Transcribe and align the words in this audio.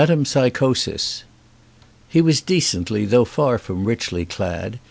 L 0.01 0.07
METEMPSYCHOSIS 0.07 1.21
HE 2.09 2.21
was 2.21 2.41
decently 2.41 3.05
though 3.05 3.23
far 3.23 3.59
from 3.59 3.85
richly, 3.85 4.25
clad. 4.25 4.79